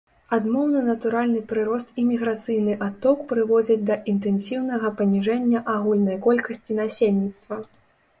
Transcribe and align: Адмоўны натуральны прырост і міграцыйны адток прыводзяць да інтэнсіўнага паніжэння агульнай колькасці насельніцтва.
Адмоўны 0.35 0.79
натуральны 0.85 1.41
прырост 1.49 1.89
і 2.03 2.05
міграцыйны 2.11 2.73
адток 2.85 3.21
прыводзяць 3.31 3.77
да 3.89 3.97
інтэнсіўнага 4.13 4.91
паніжэння 5.03 5.61
агульнай 5.75 6.17
колькасці 6.25 6.79
насельніцтва. 6.81 7.61